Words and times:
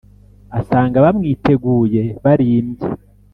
asanga 0.59 1.03
bamwiteguye 1.05 2.03
barimbye. 2.23 2.87